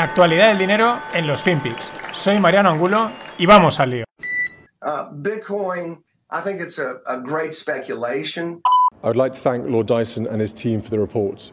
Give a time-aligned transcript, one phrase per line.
[0.00, 1.92] La actualidad del dinero en los FinPix.
[2.14, 4.04] Soy Mariano Angulo y vamos al lío.
[4.80, 8.62] Uh, Bitcoin, I think it's a, a great speculation.
[9.04, 11.52] I would like to thank Lord Dyson and his team for the report.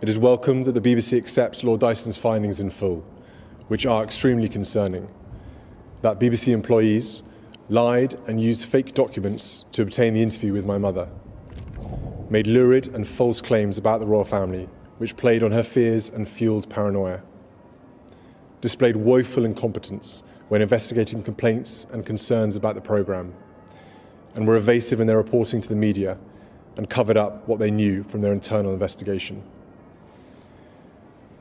[0.00, 3.04] It is welcomed that the BBC accepts Lord Dyson's findings in full,
[3.68, 5.06] which are extremely concerning.
[6.00, 7.22] That BBC employees
[7.68, 11.06] lied and used fake documents to obtain the interview with my mother,
[12.30, 16.26] made lurid and false claims about the royal family, which played on her fears and
[16.26, 17.20] fueled paranoia,
[18.62, 23.34] displayed woeful incompetence when investigating complaints and concerns about the programme,
[24.34, 26.16] and were evasive in their reporting to the media
[26.78, 29.42] and covered up what they knew from their internal investigation.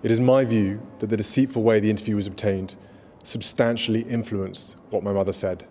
[0.03, 2.75] It is my view that the deceitful way the interview was obtained
[3.23, 5.65] substantially influenced what my mother said.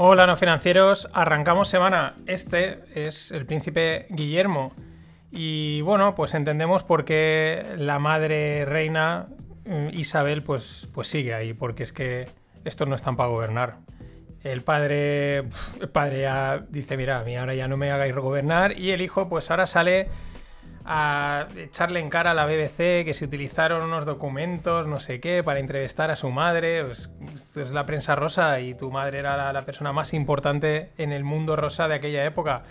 [0.00, 2.14] Hola no financieros, arrancamos semana.
[2.28, 4.72] Este es el príncipe Guillermo.
[5.32, 9.26] Y bueno, pues entendemos por qué la madre reina
[9.64, 12.28] eh, Isabel pues, pues sigue ahí, porque es que
[12.64, 13.78] estos no están para gobernar.
[14.44, 15.38] El padre,
[15.80, 18.78] el padre ya dice, mira, a mí ahora ya no me hagáis gobernar.
[18.78, 20.08] Y el hijo pues ahora sale
[20.90, 25.44] a echarle en cara a la BBC que se utilizaron unos documentos, no sé qué,
[25.44, 26.82] para entrevistar a su madre.
[26.82, 31.12] Pues, esto es la prensa rosa y tu madre era la, persona más importante en
[31.12, 32.62] el mundo rosa de aquella época.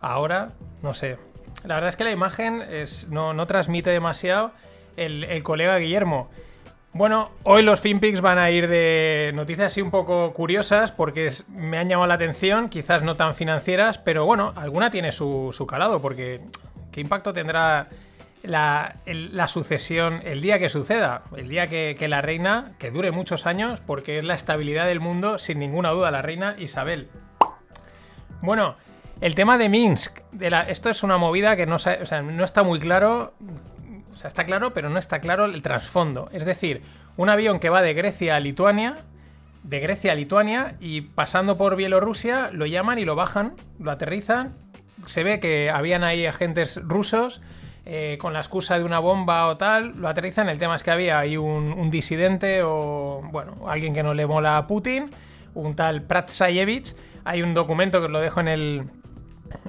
[0.00, 1.18] Ahora, no sé.
[1.64, 4.52] La verdad es que la imagen es, no, no transmite demasiado
[4.96, 6.30] el, el colega Guillermo.
[6.92, 11.76] Bueno, hoy los FinPix van a ir de noticias así un poco curiosas porque me
[11.78, 16.00] han llamado la atención, quizás no tan financieras, pero bueno, alguna tiene su, su calado
[16.00, 16.40] porque
[16.98, 17.86] ¿qué impacto tendrá
[18.42, 21.22] la, el- sucesión el día que suceda?
[21.36, 25.38] El día que, la reina, que dure muchos años porque es la estabilidad del mundo,
[25.38, 27.08] sin ninguna duda, la reina Isabel.
[28.42, 28.74] Bueno,
[29.20, 30.22] el tema de Minsk,
[30.66, 31.76] esto es una movida que no,
[32.24, 33.34] no está muy claro
[34.12, 36.28] o sea, está claro, pero no está claro el trasfondo.
[36.32, 36.82] Es decir,
[37.16, 38.96] un avión que va de Grecia a Lituania,
[39.62, 44.56] de Grecia a Lituania, y pasando por Bielorrusia, lo llaman y lo bajan, lo aterrizan.
[45.06, 47.40] Se ve que habían ahí agentes rusos
[47.90, 50.48] eh, con la excusa de una bomba o tal, lo aterrizan.
[50.50, 54.58] El tema es que había ahí un, disidente o, bueno, alguien que no le mola
[54.58, 55.06] a Putin,
[55.54, 56.94] un tal Pratsayevich.
[57.24, 58.84] Hay un documento que os lo dejo en el,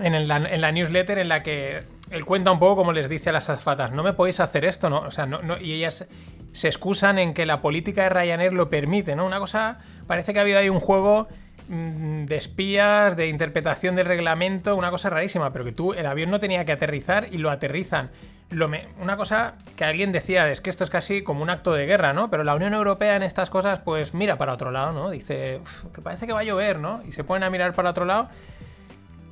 [0.01, 3.49] en, la newsletter en la que él cuenta un poco como les dice a las
[3.49, 4.99] azafatas, no me podéis hacer esto, ¿no?
[5.01, 6.05] O sea, no, no- y ellas
[6.51, 9.25] se excusan en que la política de Ryanair lo permite, ¿no?
[9.25, 11.27] Una cosa, parece que ha habido ahí un juego
[11.69, 16.39] de espías, de interpretación del reglamento, una cosa rarísima, pero que tú, el avión no
[16.39, 18.09] tenía que aterrizar y lo aterrizan.
[18.99, 22.13] Una cosa que alguien decía es que esto es casi como un acto de guerra,
[22.13, 22.31] ¿no?
[22.31, 25.11] Pero la Unión Europea en estas cosas, pues mira para otro lado, ¿no?
[25.11, 27.03] Dice, "Uf, que parece que va a llover, ¿no?
[27.07, 28.29] Y se ponen a mirar para otro lado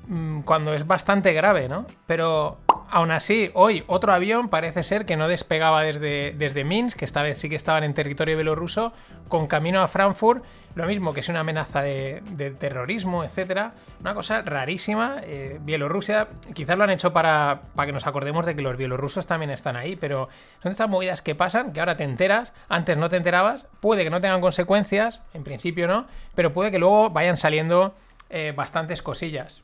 [0.07, 1.87] mm, cuando es bastante grave, ¿no?
[2.05, 2.59] Pero
[2.89, 7.21] aún así, hoy otro avión parece ser que no despegaba desde, desde Minsk, que esta
[7.21, 8.93] vez sí que estaban en territorio bielorruso,
[9.27, 10.43] con camino a Frankfurt,
[10.75, 12.21] lo mismo que es una amenaza de,
[12.59, 13.73] terrorismo, etcétera.
[13.99, 15.15] Una cosa rarísima.
[15.23, 19.25] eh, Bielorrusia, quizás lo han hecho para, para que nos acordemos de que los bielorrusos
[19.25, 20.29] también están ahí, pero
[20.61, 24.09] son estas movidas que pasan, que ahora te enteras, antes no te enterabas, puede que
[24.09, 26.05] no tengan consecuencias, en principio no,
[26.35, 27.95] pero puede que luego vayan saliendo
[28.29, 29.63] eh, bastantes cosillas.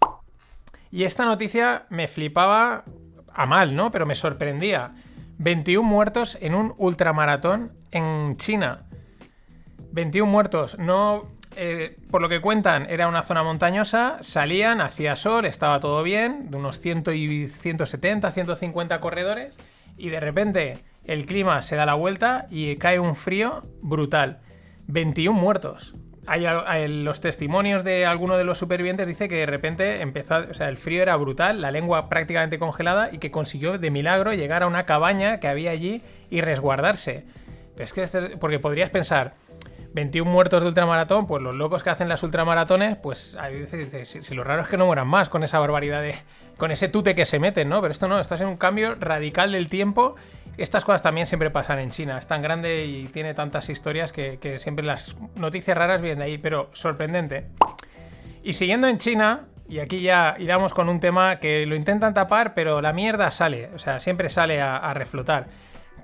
[0.93, 2.83] Y esta noticia me flipaba
[3.33, 3.91] a mal, ¿no?
[3.91, 4.93] Pero me sorprendía.
[5.37, 8.85] 21 muertos en un ultramaratón en China.
[9.91, 10.77] 21 muertos.
[10.79, 11.31] No.
[11.55, 16.49] eh, por lo que cuentan, era una zona montañosa, salían, hacía sol, estaba todo bien,
[16.49, 19.55] de unos 100 y 170, 150 corredores,
[19.97, 24.39] y de repente el clima se da la vuelta y cae un frío brutal.
[24.87, 25.95] 21 muertos.
[26.25, 30.53] Hay, hay- los testimonios de alguno de los supervivientes dice que de repente empezó, o
[30.53, 34.63] sea, el frío era brutal, la lengua prácticamente congelada y que consiguió de milagro llegar
[34.63, 37.25] a una cabaña que había allí y resguardarse.
[37.75, 39.33] Pero es que este- porque podrías pensar,
[39.93, 44.21] 21 muertos de ultramaratón, pues los locos que hacen las ultramaratones, pues a veces si,
[44.23, 46.15] si lo raro es que no mueran más con esa barbaridad de.
[46.57, 47.81] con ese tute que se meten, ¿no?
[47.81, 50.15] Pero esto no, esto es un cambio radical del tiempo.
[50.57, 52.17] Estas cosas también siempre pasan en China.
[52.17, 56.37] Es tan grande y tiene tantas historias que, siempre las noticias raras vienen de ahí,
[56.37, 57.47] pero sorprendente.
[58.43, 62.53] Y siguiendo en China, y aquí ya iremos con un tema que lo intentan tapar,
[62.53, 65.47] pero la mierda sale, o sea, siempre sale a, reflotar.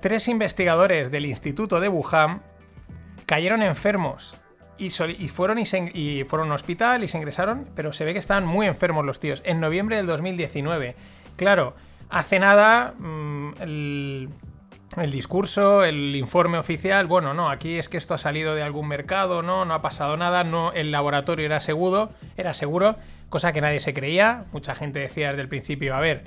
[0.00, 2.42] Tres investigadores del Instituto de Wuhan
[3.26, 4.40] cayeron enfermos
[4.78, 4.90] y,
[5.28, 8.46] fueron y, y fueron a un hospital y se ingresaron, pero se ve que estaban
[8.46, 9.42] muy enfermos los tíos.
[9.44, 10.96] En noviembre del 2019.
[11.36, 11.74] Claro,
[12.10, 14.28] hace nada mm, el,
[15.10, 19.42] discurso, el informe oficial, bueno, no, aquí es que esto ha salido de algún mercado,
[19.42, 22.96] no, no ha pasado nada, no, el laboratorio era seguro, era seguro,
[23.28, 26.24] cosa que nadie se creía, mucha gente decía desde el principio, a ver,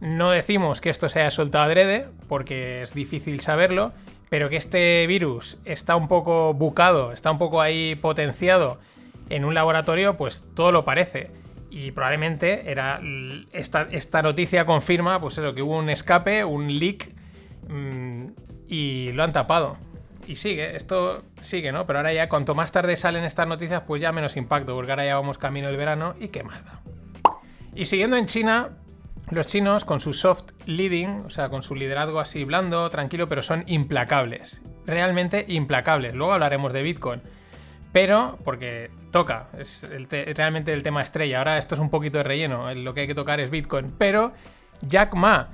[0.00, 3.92] no decimos que esto se haya soltado adrede, porque es difícil saberlo,
[4.28, 8.78] pero que este virus está un poco bucado, está un poco ahí potenciado
[9.28, 11.30] en un laboratorio, pues todo lo parece.
[11.70, 13.00] Y probablemente era
[13.52, 17.14] esta, esta noticia confirma, pues eso, que hubo un escape, un leak
[17.70, 18.26] Mm,
[18.68, 19.76] y lo han tapado.
[20.26, 21.86] Y sigue, esto sigue, ¿no?
[21.86, 25.06] Pero ahora ya, cuanto más tarde salen estas noticias, pues ya menos impacto, porque ahora
[25.06, 26.80] ya vamos camino del verano y qué más da.
[27.74, 28.70] Y siguiendo en China,
[29.30, 33.42] los chinos con su soft leading, o sea, con su liderazgo así blando, tranquilo, pero
[33.42, 34.60] son implacables.
[34.86, 36.14] Realmente implacables.
[36.14, 37.22] Luego hablaremos de Bitcoin.
[37.92, 39.86] Pero, porque toca, es
[40.34, 41.38] realmente el tema estrella.
[41.38, 43.92] Ahora esto es un poquito de relleno, lo que hay que tocar es Bitcoin.
[43.98, 44.32] Pero
[44.82, 45.48] Jack Ma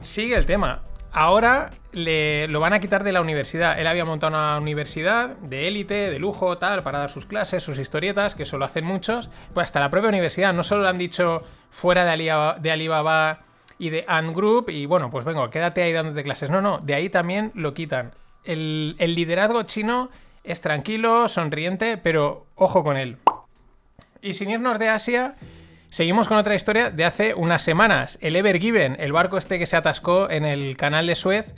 [0.00, 0.82] sigue el tema
[1.12, 3.78] ahora le, lo van a quitar de la universidad.
[3.78, 7.78] Él había montado una universidad de élite, de lujo, tal, para dar sus clases, sus
[7.78, 9.30] historietas, que eso lo hacen muchos.
[9.52, 13.40] Pues hasta la propia universidad, no solo lo han dicho fuera de Alibaba,
[13.78, 16.50] y de Ant Group, y bueno, pues vengo, quédate ahí dándote clases.
[16.50, 18.12] No, no, de ahí también lo quitan.
[18.44, 20.10] El liderazgo chino
[20.50, 23.18] es tranquilo, sonriente, pero ojo con él.
[24.22, 25.36] Y sin irnos de Asia,
[25.90, 28.16] Seguimos con otra historia de hace unas semanas.
[28.22, 31.52] El Ever Given, el barco este que se atascó en el canal de Suez,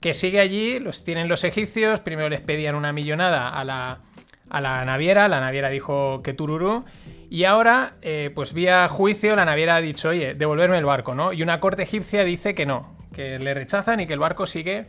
[0.00, 4.00] que sigue allí, los tienen los egipcios, primero les pedían una millonada a la,
[4.48, 6.84] a la naviera, la naviera dijo que tururú,
[7.30, 11.32] y ahora, eh, pues vía juicio, la naviera ha dicho, oye, devolverme el barco, ¿no?
[11.32, 14.88] Y una corte egipcia dice que no, que le rechazan y que el barco sigue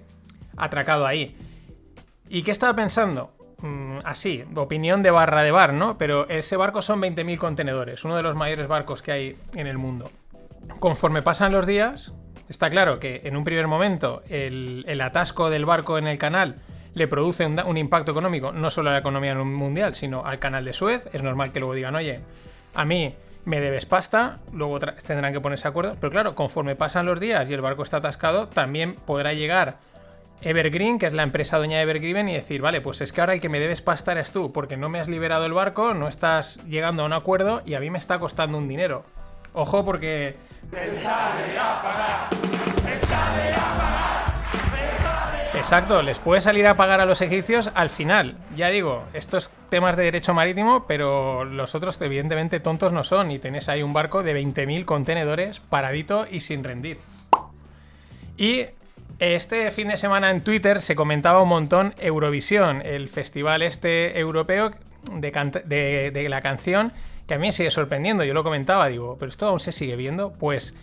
[0.58, 1.38] atracado ahí.
[2.34, 3.34] ¿Y qué estaba pensando?
[3.58, 5.98] Mm, así, opinión de barra de bar, ¿no?
[5.98, 9.78] Pero ese barco son 20.000 contenedores, uno de los mayores barcos que hay en el
[9.78, 10.10] mundo.
[10.80, 12.14] Conforme pasan los días,
[12.48, 16.62] está claro que en un primer momento el, atasco del barco en el canal
[16.94, 20.72] le produce un, impacto económico no solo a la economía mundial, sino al canal de
[20.72, 21.10] Suez.
[21.12, 22.22] Es normal que luego digan, oye,
[22.76, 23.14] a mí
[23.44, 25.98] me debes pasta, luego tendrán que ponerse acuerdo.
[26.00, 29.80] Pero claro, conforme pasan los días y el barco está atascado, también podrá llegar
[30.42, 33.34] Evergreen, que es la empresa dueña de Evergreen, y decir, vale, pues es que ahora
[33.34, 36.08] el que me debes pasta eres tú, porque no me has liberado el barco, no
[36.08, 39.06] estás llegando a un acuerdo y a mí me está costando un dinero.
[39.54, 40.36] Ojo porque...
[45.54, 48.38] Exacto, les puede salir a pagar a los egipcios al final.
[48.56, 53.38] Ya digo, estos temas de derecho marítimo, pero los otros evidentemente tontos no son y
[53.38, 57.00] tenés ahí un barco de 20.000 contenedores paradito y sin rendir.
[58.38, 58.66] Y
[59.22, 64.72] este fin de semana en Twitter se comentaba un montón Eurovisión, el festival este europeo
[65.14, 66.92] de, la canción,
[67.28, 68.24] que a mí me sigue sorprendiendo.
[68.24, 70.34] Yo lo comentaba, digo, ¿pero esto aún se sigue viendo?
[70.34, 70.74] Pues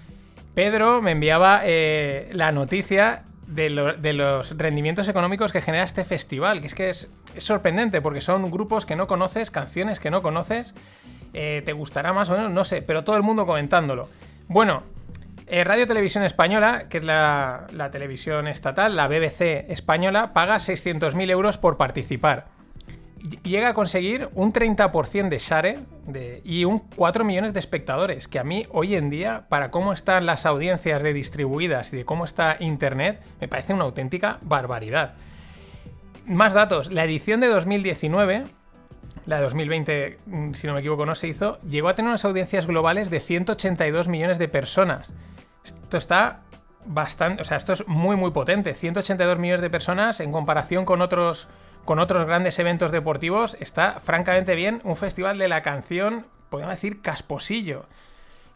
[0.55, 6.69] Pedro me enviaba eh, la noticia de, los rendimientos económicos que genera este festival, que
[6.69, 10.77] es que es, sorprendente, porque son grupos que no conoces, canciones que no conoces,
[11.35, 14.09] eh, te gustará más o menos, no sé, pero todo el mundo comentándolo.
[14.47, 14.85] Bueno,
[15.51, 21.59] eh, Radio Televisión Española, que es la, televisión estatal, la BBC española, paga 600.000 euros
[21.59, 22.49] por participar.
[23.43, 25.79] Llega a conseguir un 30% de share
[26.45, 30.25] y un 4 millones de espectadores, que a mí hoy en día, para cómo están
[30.25, 35.15] las audiencias de distribuidas y de cómo está Internet, me parece una auténtica barbaridad.
[36.27, 38.45] Más datos, la edición de 2019
[39.29, 42.25] la de 2020, mm, si no me equivoco, no se hizo, llegó a tener unas
[42.25, 45.13] audiencias globales de 182 millones de personas.
[45.69, 46.41] Esto está
[46.87, 48.75] bastante, o sea, esto es muy muy potente.
[48.75, 51.49] 182 millones de personas en comparación con otros
[51.85, 57.01] con otros grandes eventos deportivos, está francamente bien un festival de la canción, podemos decir
[57.01, 57.87] casposillo.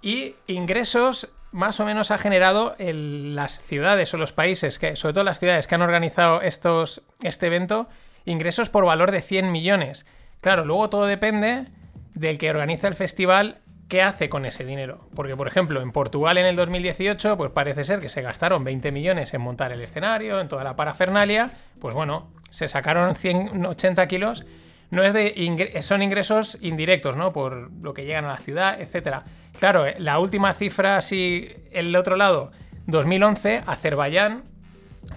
[0.03, 5.15] Y ingresos más o menos ha generado en las ciudades o los países, que, sobre
[5.15, 7.89] todo las ciudades que han organizado estos, este evento,
[8.27, 10.05] ingresos por valor de 100 millones.
[10.43, 11.69] Claro, luego todo depende
[12.13, 13.62] del que organiza el festival
[13.93, 15.07] ¿qué hace con ese dinero?
[15.15, 18.91] Porque, por ejemplo, en Portugal en el 2018, pues parece ser que se gastaron 20
[18.91, 24.47] millones en montar el escenario, en toda la parafernalia, pues bueno, se sacaron 180 kilos.
[24.89, 27.35] No es de son ingresos indirectos, ¿no?
[27.35, 29.25] Por lo que llegan a la ciudad, etcétera.
[29.59, 32.51] Claro, eh, la última cifra, así, el otro lado,
[32.87, 34.45] 2011, Azerbaiyán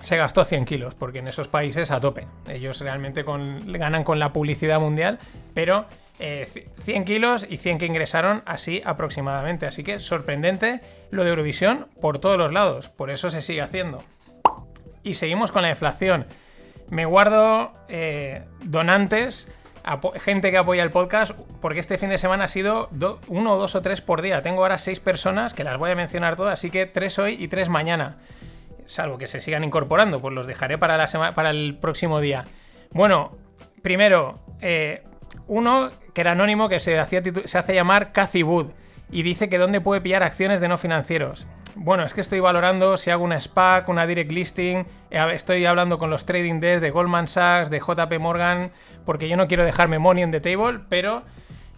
[0.01, 2.27] se gastó 100 kilos, porque en esos países a tope.
[2.49, 5.17] Ellos realmente ganan con la publicidad mundial,
[5.53, 5.85] pero
[6.17, 9.65] 100 eh, kilos y 100 que ingresaron así aproximadamente.
[9.65, 10.81] Así que sorprendente
[11.11, 13.99] lo de Eurovisión por todos los lados, por eso se sigue haciendo.
[15.03, 16.25] Y seguimos con la inflación.
[16.89, 19.49] Me guardo eh, donantes,
[20.19, 21.31] gente que apoya el podcast,
[21.61, 22.89] porque este fin de semana ha sido
[23.27, 24.41] uno, dos o tres por día.
[24.41, 27.47] Tengo ahora seis personas que las voy a mencionar todas, así que tres hoy y
[27.47, 28.17] tres mañana.
[28.87, 32.45] salvo que se sigan incorporando, pues los dejaré para, la para el próximo día.
[32.91, 33.35] Bueno,
[33.81, 35.03] primero, eh,
[35.47, 38.67] uno que era anónimo que se, hacía se hace llamar Cathy Wood
[39.11, 41.47] y dice que dónde puede pillar acciones de no financieros.
[41.75, 45.97] Bueno, es que estoy valorando si hago una SPAC, una direct listing, eh, estoy hablando
[45.97, 48.71] con los trading desks de Goldman Sachs, de JP Morgan,
[49.05, 51.23] porque yo no quiero dejarme money on the table, pero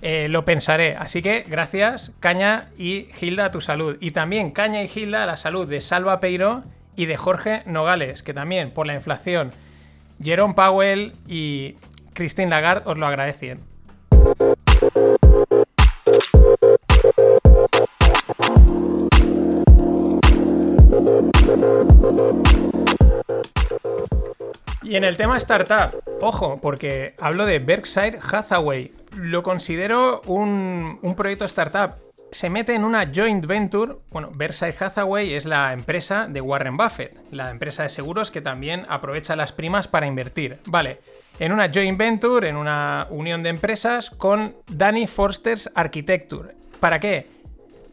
[0.01, 0.95] eh, lo pensaré.
[0.95, 3.97] Así que gracias, Caña y Gilda, a tu salud.
[3.99, 6.63] Y también Caña y Gilda a la salud de Salva Peiro
[6.95, 9.51] y de Jorge Nogales, que también por la inflación,
[10.21, 11.75] Jerome Powell y
[12.17, 13.61] Christine Lagarde os lo agradecen.
[24.81, 28.91] Y en el tema startup, ojo, porque hablo de Berkshire Hathaway.
[29.15, 31.97] Lo considero un, proyecto startup.
[32.31, 33.97] Se mete en una joint venture.
[34.09, 38.85] Bueno, Berkshire Hathaway es la empresa de Warren Buffett, la empresa de seguros que también
[38.89, 40.57] aprovecha las primas para invertir.
[40.65, 40.99] Vale,
[41.39, 46.55] en una joint venture, en una unión de empresas con Danny Forster's Architecture.
[46.79, 47.27] ¿Para qué?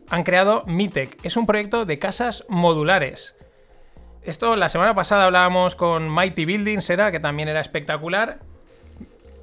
[0.08, 1.18] Han creado Mitec.
[1.24, 3.36] Es un proyecto de casas modulares.
[4.22, 8.40] Esto la semana pasada hablábamos con Mighty Buildings, era que también era espectacular.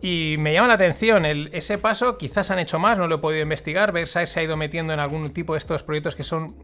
[0.01, 3.43] Y me llama la atención ese paso, quizás han hecho más, no lo he podido
[3.43, 3.91] investigar.
[3.91, 6.55] Versailles se ha ido metiendo en algún tipo de estos proyectos que son,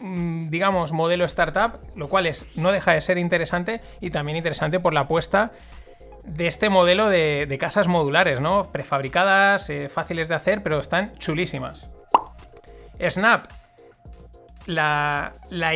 [0.00, 4.78] mm, digamos, modelo startup, lo cual es, no deja de ser interesante y también interesante
[4.78, 5.50] por la apuesta
[6.26, 8.70] de este modelo de, casas modulares, ¿no?
[8.72, 11.88] Prefabricadas, eh, fáciles de hacer, pero están chulísimas.
[13.00, 13.46] Snap,
[14.66, 15.72] la, la,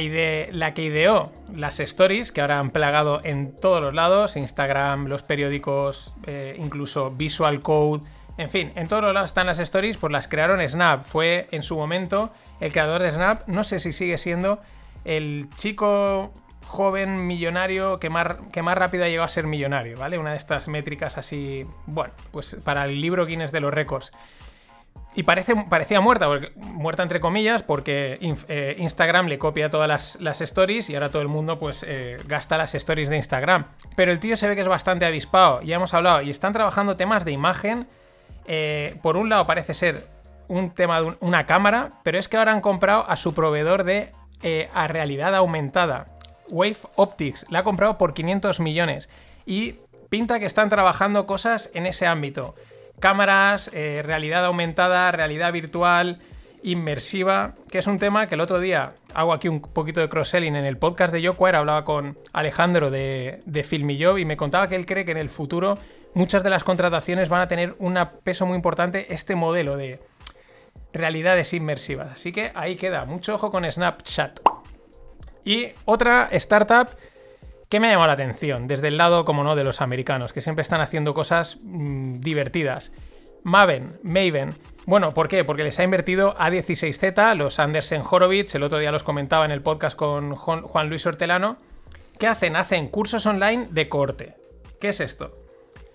[0.51, 5.23] la, que ideó las stories, que ahora han plagado en todos los lados, Instagram, los
[5.23, 8.03] periódicos, eh, incluso Visual Code,
[8.37, 11.05] en fin, en todos los lados están las stories, pues las crearon Snap.
[11.05, 14.61] Fue en su momento el creador de Snap, no sé si sigue siendo
[15.05, 16.33] el chico
[16.71, 20.19] joven millonario que más, que más rápido ha a ser millonario, ¿vale?
[20.19, 24.13] Una de estas métricas así, bueno, pues para el libro Guinness de los récords.
[25.17, 30.89] Y parece, parecía muerta, muerta entre comillas, porque eh, Instagram le copia todas las, stories
[30.89, 33.67] y ahora todo el mundo pues eh, gasta las stories de Instagram.
[33.97, 36.97] Pero el tío se ve que es bastante avispado, ya hemos hablado, y están trabajando
[36.97, 37.89] temas de imagen.
[38.47, 40.07] Eh, por un lado parece ser
[40.47, 44.13] un tema de una cámara, pero es que ahora han comprado a su proveedor de
[44.73, 46.07] a realidad aumentada,
[46.51, 49.09] Wave Optics, la ha comprado por 500 millones.
[49.47, 49.77] Y
[50.09, 52.55] pinta que están trabajando cosas en ese ámbito
[53.01, 56.21] cámaras, eh, realidad aumentada, realidad virtual,
[56.63, 60.55] inmersiva, que es un tema que el otro día hago aquí un poquito de cross-selling
[60.55, 64.77] en el podcast de Yoquire, hablaba con Alejandro de, de Filmillo y me contaba que
[64.77, 65.79] él cree que en el futuro
[66.13, 70.01] muchas de las contrataciones van a tener un peso muy importante este modelo de
[70.93, 72.13] realidades inmersivas.
[72.13, 74.41] Así que ahí queda, mucho ojo con Snapchat.
[75.45, 76.89] Y otra startup
[77.71, 78.67] ¿Qué me ha llamado la atención?
[78.67, 82.91] Desde el lado, como no, de los americanos, que siempre están haciendo cosas mm, divertidas.
[83.45, 84.55] Maven, Maven.
[84.87, 85.45] Bueno, ¿por qué?
[85.45, 89.63] Porque les ha invertido A16Z, los Andersen Horowitz, el otro día los comentaba en el
[89.63, 91.59] podcast con Juan Luis Hortelano.
[92.19, 92.57] ¿Qué hacen?
[92.57, 94.37] Hacen cursos online de corte.
[94.81, 95.39] ¿Qué es esto?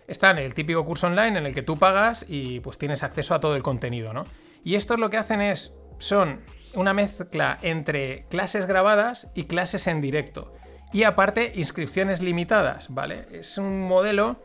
[0.07, 3.41] Están el típico curso online en el que tú pagas y pues tienes acceso a
[3.41, 4.23] todo el contenido, ¿no?
[4.63, 6.39] Y esto lo que hacen es, son
[6.75, 10.53] una mezcla entre clases grabadas y clases en directo.
[10.93, 13.27] Y aparte, inscripciones limitadas, ¿vale?
[13.31, 14.37] Es un modelo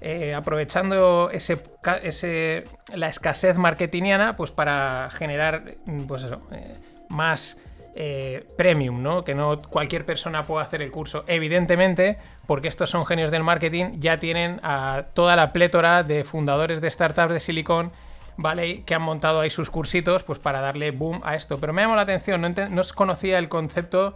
[0.00, 5.76] eh, aprovechando ese, la escasez marketingiana pues para generar
[6.08, 6.74] pues eso, eh,
[7.08, 7.56] más
[7.94, 9.22] eh, premium, ¿no?
[9.22, 11.22] Que no cualquier persona pueda hacer el curso.
[11.28, 16.80] Evidentemente, porque estos son genios del marketing, ya tienen a toda la plétora de fundadores
[16.80, 17.92] de startups de Silicon
[18.36, 18.82] ¿vale?
[18.84, 21.58] Que han montado ahí sus cursitos, pues para darle boom a esto.
[21.58, 24.14] Pero me llamó la atención, no, no conocía el concepto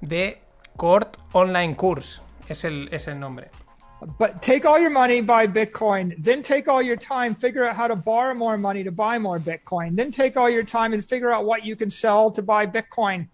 [0.00, 0.40] de
[0.76, 3.50] Court Online Course es el, es el nombre.
[4.18, 6.14] But take all your money, buy Bitcoin.
[6.18, 9.38] Then take all your time, figure out how to borrow more money to buy more
[9.38, 9.96] Bitcoin.
[9.96, 13.28] Then take all your time and figure out what you can sell to buy Bitcoin.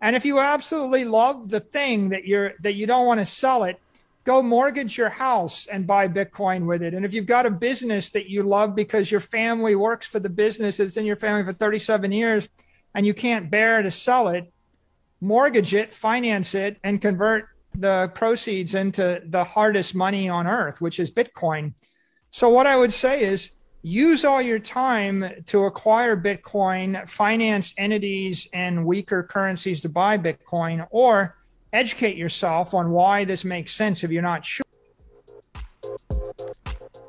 [0.00, 3.64] And if you absolutely love the thing that you're that you don't want to sell
[3.64, 3.78] it,
[4.26, 6.94] go mortgage your house and buy Bitcoin with it.
[6.94, 10.28] And if you've got a business that you love because your family works for the
[10.28, 12.48] business, it's in your family for 37 years,
[12.94, 14.52] and you can't bear to sell it,
[15.20, 20.98] mortgage it, finance it, and convert the proceeds into the hardest money on earth, which
[20.98, 21.72] is Bitcoin.
[22.32, 23.50] So, what I would say is
[23.82, 30.84] use all your time to acquire Bitcoin, finance entities and weaker currencies to buy Bitcoin,
[30.90, 31.35] or
[31.76, 34.64] educate yourself on why this makes sense if you're not sure.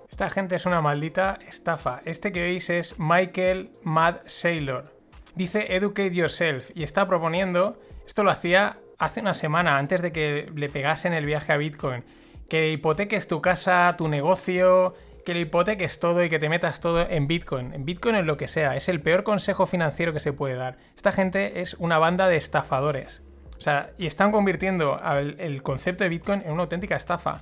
[0.10, 2.02] Esta gente es una maldita estafa.
[2.06, 4.94] Este que veis es Michael Mad Sailor.
[5.36, 10.50] Dice Educate Yourself y está proponiendo Esto lo hacía hace una semana, antes de que
[10.56, 12.06] le pegasen el viaje a Bitcoin,
[12.50, 14.94] que hipoteques tu casa, tu negocio,
[15.26, 17.74] que lo hipoteques todo y que te metas todo en Bitcoin.
[17.74, 18.78] En Bitcoin en lo que sea.
[18.78, 20.78] Es el peor consejo financiero que se puede dar.
[20.96, 23.27] Esta gente es una banda de estafadores.
[23.58, 25.00] O sea, y están convirtiendo
[25.38, 27.42] el concepto de Bitcoin en una auténtica estafa.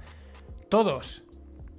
[0.70, 1.24] Todos.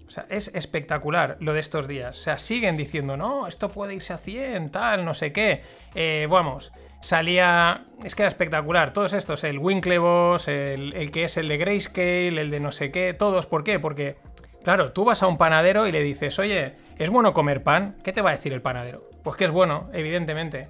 [0.06, 2.18] O sea, es espectacular lo de estos días.
[2.18, 5.62] O sea, siguen diciendo, no, esto puede irse a 100, tal, no sé qué.
[5.94, 7.84] Eh, vamos, salía.
[8.04, 8.92] Es que era espectacular.
[8.92, 12.92] Todos estos, el Winklevoss, el, el, que es el de Grayscale, el de no sé
[12.92, 13.46] qué, todos.
[13.46, 13.80] ¿Por qué?
[13.80, 14.16] Porque,
[14.62, 17.96] claro, tú vas a un panadero y le dices, oye, ¿es bueno comer pan?
[18.04, 19.08] ¿Qué te va a decir el panadero?
[19.24, 20.68] Pues que es bueno, evidentemente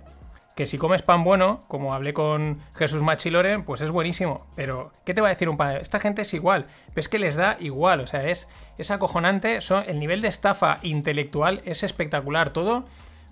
[0.57, 4.47] que si comes pan bueno, como hablé con Jesús Machiloren, pues es buenísimo.
[4.57, 5.77] Pero, ¿qué te va a decir un pan?
[5.77, 8.49] Esta gente es igual, pero es que les da igual, o sea, es,
[8.79, 9.59] es acojonante.
[9.87, 12.51] El nivel de estafa intelectual es espectacular.
[12.51, 12.87] Todo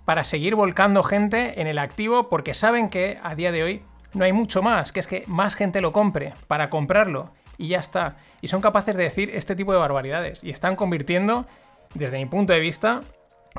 [0.05, 3.81] para seguir volcando gente en el activo porque saben que a día de hoy
[4.13, 7.79] no hay mucho más, que es que más gente lo compre para comprarlo y ya
[7.79, 8.17] está.
[8.41, 11.47] Y son capaces de decir este tipo de barbaridades y están convirtiendo,
[11.95, 13.01] desde mi punto de vista,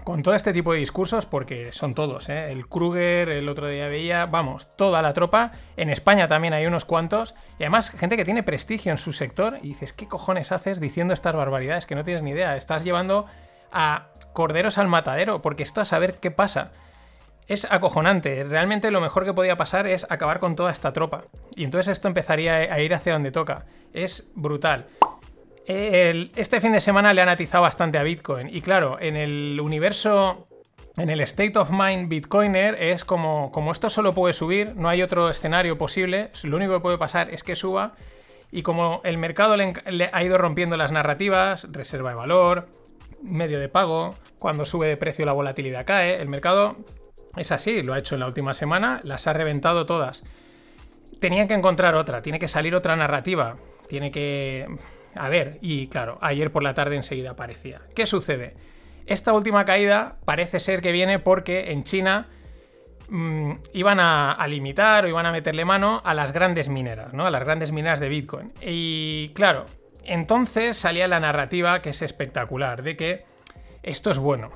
[0.04, 2.52] con todo este tipo de discursos, porque son todos, ¿eh?
[2.52, 5.52] el Kruger, el otro día veía, vamos, toda la tropa.
[5.76, 9.58] En España también hay unos cuantos, y además gente que tiene prestigio en su sector,
[9.62, 12.56] y dices, ¿qué cojones haces diciendo estas barbaridades que no tienes ni idea?
[12.56, 13.26] Estás llevando
[13.72, 16.72] a corderos al matadero, porque esto a saber qué pasa.
[17.48, 21.24] Es acojonante, realmente lo mejor que podía pasar es acabar con toda esta tropa.
[21.54, 23.66] Y entonces esto empezaría a ir hacia donde toca.
[23.92, 24.86] Es brutal
[25.66, 28.48] este fin de semana le han atizado bastante a Bitcoin.
[28.54, 30.46] Y claro, en el universo,
[30.96, 35.02] en el state of mind Bitcoiner, es como, como esto solo puede subir, no hay
[35.02, 37.94] otro escenario posible, lo único que puede pasar es que suba.
[38.52, 42.68] Y como el mercado le, ha ido rompiendo las narrativas, reserva de valor,
[43.22, 46.76] medio de pago, cuando sube de precio la volatilidad cae, el mercado
[47.36, 50.22] es así, lo ha hecho en la última semana, las ha reventado todas.
[51.18, 53.56] Tenían que encontrar otra, tiene que salir otra narrativa,
[53.88, 54.66] tiene que
[55.18, 57.82] a ver, y claro, ayer por la tarde enseguida aparecía.
[57.94, 58.54] ¿Qué sucede?
[59.06, 62.26] Esta última caída parece ser que viene porque en China
[63.08, 67.24] mm, iban a, limitar o iban a meterle mano a las grandes mineras, ¿no?
[67.24, 68.52] A las grandes mineras de Bitcoin.
[68.60, 69.66] Y claro,
[70.04, 73.24] entonces salía la narrativa que es espectacular, de que
[73.84, 74.50] esto es bueno,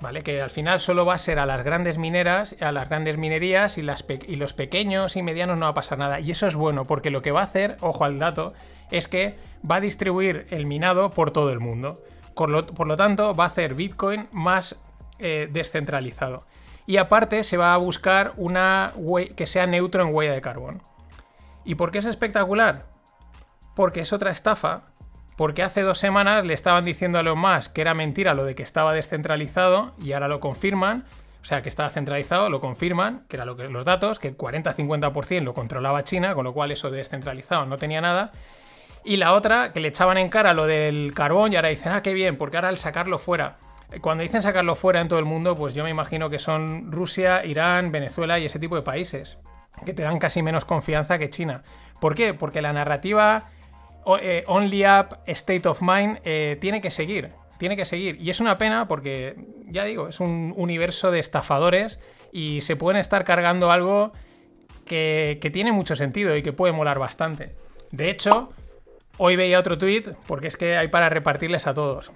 [0.00, 0.22] ¿vale?
[0.22, 3.76] Que al final solo va a ser a las grandes mineras, a las grandes minerías
[3.76, 6.20] y, y los pequeños y medianos no va a pasar nada.
[6.20, 8.54] Y eso es bueno, porque lo que va a hacer, ojo al dato,
[8.90, 9.34] es que
[9.68, 12.02] va a distribuir el minado por todo el mundo.
[12.34, 14.76] Por lo, tanto, va a hacer Bitcoin más
[15.18, 16.46] eh, descentralizado.
[16.86, 18.92] Y aparte se va a buscar una
[19.36, 20.82] que sea neutro en huella de carbón.
[21.64, 22.86] ¿Y por qué es espectacular?
[23.74, 24.82] Porque es otra estafa.
[25.36, 28.54] Porque hace dos semanas le estaban diciendo a Elon Musk que era mentira lo de
[28.54, 31.04] que estaba descentralizado y ahora lo confirman.
[31.40, 35.52] O sea, que estaba centralizado, lo confirman, que eran lo los datos, que 40-50% lo
[35.52, 38.32] controlaba China, con lo cual eso de descentralizado no tenía nada.
[39.04, 42.02] Y la otra, que le echaban en cara lo del carbón y ahora dicen, ah,
[42.02, 43.58] qué bien, porque ahora al sacarlo fuera.
[44.00, 47.44] Cuando dicen sacarlo fuera en todo el mundo, pues yo me imagino que son Rusia,
[47.44, 49.38] Irán, Venezuela y ese tipo de países,
[49.84, 51.62] que te dan casi menos confianza que China.
[52.00, 52.32] ¿Por qué?
[52.34, 53.50] Porque la narrativa
[54.20, 57.30] eh, Only Up, State of Mind, eh, tiene que seguir.
[57.58, 58.20] Tiene que seguir.
[58.20, 59.36] Y es una pena porque,
[59.66, 62.00] ya digo, es un universo de estafadores
[62.32, 64.12] y se pueden estar cargando algo
[64.86, 67.54] que, que tiene mucho sentido y que puede molar bastante.
[67.92, 68.52] De hecho,
[69.16, 72.12] Hoy veía otro tweet, porque es que hay para repartirles a todos.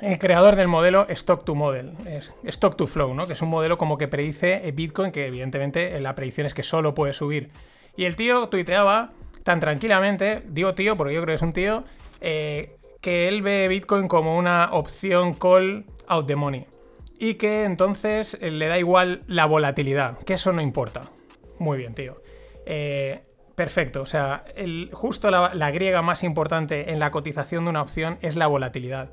[0.00, 3.26] El creador del modelo Stock to Model, es Stock to Flow, ¿no?
[3.26, 6.94] que es un modelo como que predice Bitcoin, que evidentemente la predicción es que solo
[6.94, 7.50] puede subir.
[7.96, 9.12] Y el tío tuiteaba
[9.44, 11.84] tan tranquilamente, digo tío porque yo creo que es un tío,
[12.20, 16.66] eh, que él ve Bitcoin como una opción call out the money.
[17.18, 21.02] Y que entonces eh, le da igual la volatilidad, que eso no importa.
[21.58, 22.20] Muy bien, tío.
[22.66, 23.22] Eh,
[23.54, 28.18] Perfecto, o sea, el, justo la, griega más importante en la cotización de una opción
[28.20, 29.10] es la volatilidad.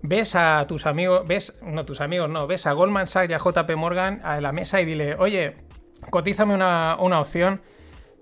[0.00, 3.38] Ves a tus amigos, ves, no tus amigos, no, ves a Goldman Sachs y a
[3.38, 5.56] JP Morgan a la mesa y dile, oye,
[6.08, 7.60] cotízame una, una opción.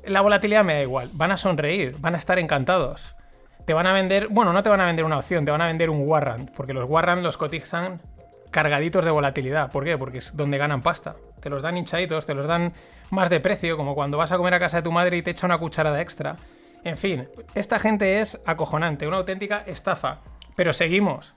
[0.05, 3.15] La volatilidad me da igual, van a sonreír, van a estar encantados.
[3.65, 5.69] Te van a vender, bueno, no te van a vender una opción, te van a
[5.69, 8.03] vender un warrant, porque los warrants los cotizan
[8.51, 9.71] cargaditos de volatilidad.
[9.71, 9.97] ¿Por qué?
[9.97, 11.15] Porque es donde ganan pasta.
[11.41, 12.73] Te los dan hinchaditos, te los dan
[13.11, 15.31] más de precio, como cuando vas a comer a casa de tu madre y te
[15.31, 16.37] echa una cucharada extra.
[16.85, 20.21] En fin, esta gente es acojonante, una auténtica estafa.
[20.57, 21.35] Pero seguimos.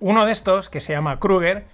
[0.00, 1.66] Uno de estos, que se llama Kruger,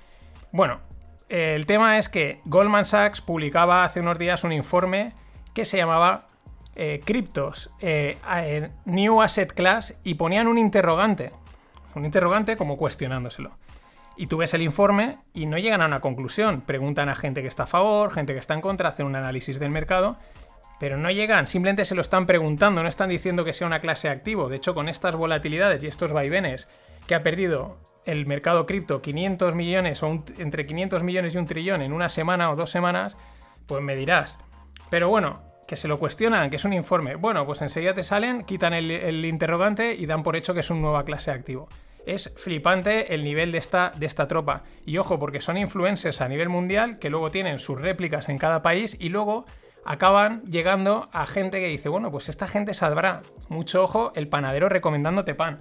[0.53, 0.81] bueno,
[1.29, 5.13] el tema es que Goldman Sachs publicaba hace unos días un informe
[5.55, 6.27] que se llamaba
[6.75, 11.33] eh, Cryptos, eh, New Asset Class, y ponían un interrogante.
[11.95, 13.53] Un interrogante como cuestionándoselo.
[14.21, 16.61] Y tú ves el informe y no llegan a una conclusión.
[16.61, 19.59] Preguntan a gente que está a favor, gente que está en contra, hacen un análisis
[19.59, 20.19] del mercado
[20.81, 24.09] pero no llegan, simplemente se lo están preguntando, no están diciendo que sea una clase
[24.09, 24.49] activo.
[24.49, 26.71] De hecho, con estas volatilidades y estos vaivenes
[27.07, 31.83] que ha perdido el mercado cripto 500 millones o entre 500 millones y un trillón
[31.83, 33.19] en una semana o dos semanas,
[33.67, 34.39] pues me dirás.
[34.89, 37.15] Pero bueno, que se lo cuestionan, que es un informe.
[37.17, 40.81] Bueno, pues enseguida te salen, quitan el, interrogante y dan por hecho que es un
[40.81, 41.69] nueva clase activo.
[42.07, 44.65] Es flipante el nivel de esta, de esta tropa.
[44.87, 48.63] Y ojo, porque son influencers a nivel mundial que luego tienen sus réplicas en cada
[48.63, 49.47] país y luego
[49.85, 53.23] acaban llegando a gente que dice, bueno, pues esta gente sabrá.
[53.49, 55.61] Mucho ojo, el panadero recomendándote pan.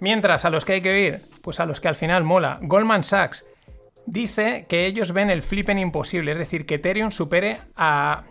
[0.00, 2.58] Mientras, a los que hay que oír, pues a los que al final mola.
[2.62, 3.46] Goldman Sachs
[4.06, 8.24] dice que ellos ven el flipen imposible, es decir, que Ethereum supere a,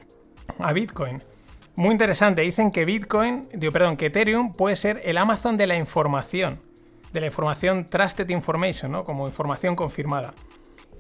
[0.74, 1.24] Bitcoin.
[1.76, 5.76] Muy interesante, dicen que Bitcoin, digo, perdón, que Ethereum puede ser el Amazon de la
[5.76, 6.62] información,
[7.14, 9.06] de la información Trusted Information, ¿no?
[9.06, 10.34] Como información confirmada.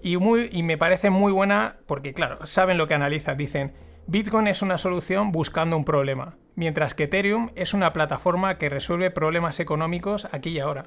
[0.02, 3.36] Y, muy, y me parece muy buena porque, claro, saben lo que analizan.
[3.36, 3.73] Dicen,
[4.06, 9.12] Bitcoin es una solución buscando un problema, mientras que Ethereum es una plataforma que resuelve
[9.12, 10.86] problemas económicos aquí y ahora.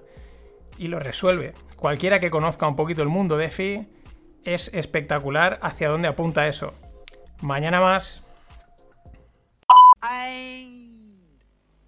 [0.79, 1.55] Y lo resuelve.
[1.77, 3.89] Cualquiera que conozca un poquito el mundo de FI
[4.45, 6.75] es espectacular hacia dónde apunta eso.
[7.41, 8.23] Mañana más.